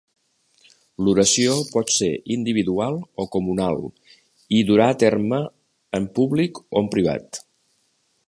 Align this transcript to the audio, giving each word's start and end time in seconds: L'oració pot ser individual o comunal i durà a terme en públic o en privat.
L'oració 1.07 1.57
pot 1.73 1.91
ser 1.95 2.07
individual 2.35 2.97
o 3.23 3.27
comunal 3.35 3.85
i 4.59 4.63
durà 4.71 4.89
a 4.95 4.97
terme 5.05 5.41
en 5.99 6.11
públic 6.19 6.63
o 6.65 6.83
en 6.83 6.91
privat. 6.97 7.43